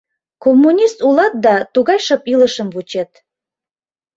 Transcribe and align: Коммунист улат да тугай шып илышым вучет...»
Коммунист 0.43 0.97
улат 1.07 1.33
да 1.45 1.55
тугай 1.73 1.99
шып 2.05 2.23
илышым 2.33 2.67
вучет...» 2.73 3.11